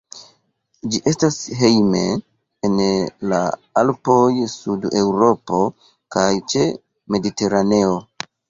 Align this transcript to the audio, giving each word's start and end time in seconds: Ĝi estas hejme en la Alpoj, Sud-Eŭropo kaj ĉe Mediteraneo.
Ĝi 0.93 1.01
estas 1.11 1.35
hejme 1.59 2.01
en 2.69 2.79
la 3.33 3.43
Alpoj, 3.83 4.25
Sud-Eŭropo 4.57 5.63
kaj 6.17 6.29
ĉe 6.55 6.69
Mediteraneo. 7.17 7.97